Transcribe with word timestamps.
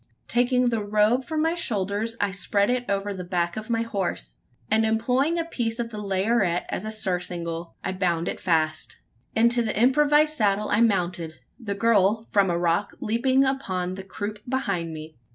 Taking 0.27 0.69
the 0.69 0.83
robe 0.83 1.25
from 1.25 1.43
my 1.43 1.53
shoulders, 1.53 2.17
I 2.19 2.31
spread 2.31 2.71
it 2.71 2.89
over 2.89 3.13
the 3.13 3.23
back 3.23 3.55
of 3.55 3.69
my 3.69 3.83
horse; 3.83 4.37
and 4.67 4.83
employing 4.83 5.37
a 5.37 5.45
piece 5.45 5.77
of 5.77 5.91
the 5.91 6.01
laryette 6.01 6.65
as 6.69 6.85
a 6.85 6.91
surcingle, 6.91 7.75
I 7.83 7.91
bound 7.91 8.27
it 8.27 8.39
fast. 8.39 8.97
Into 9.35 9.61
the 9.61 9.79
improvised 9.79 10.33
saddle 10.35 10.69
I 10.69 10.81
mounted 10.81 11.35
the 11.59 11.75
girl, 11.75 12.27
from 12.31 12.49
a 12.49 12.57
rock, 12.57 12.95
leaping 12.99 13.43
upon 13.45 13.93
the 13.93 14.01
croup 14.03 14.39
behind 14.49 14.91
me. 14.91 15.17